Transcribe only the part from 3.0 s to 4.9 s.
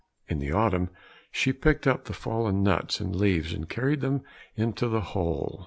leaves, and carried them into